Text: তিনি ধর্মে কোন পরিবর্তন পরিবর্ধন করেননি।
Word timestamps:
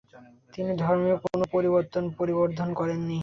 তিনি 0.53 0.71
ধর্মে 0.83 1.13
কোন 1.23 1.39
পরিবর্তন 1.53 2.03
পরিবর্ধন 2.19 2.69
করেননি। 2.79 3.17